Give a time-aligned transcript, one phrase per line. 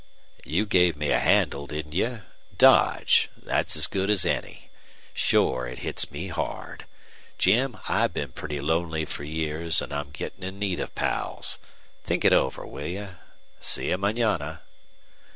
[0.45, 2.23] "You gave me a handle, didn't you?
[2.57, 3.29] Dodge.
[3.45, 4.71] Thet's as good as any.
[5.13, 6.87] Shore it hits me hard.
[7.37, 11.59] Jim, I've been pretty lonely for years, an' I'm gettin' in need of pals.
[12.03, 13.09] Think it over, will you?
[13.59, 14.63] See you manana."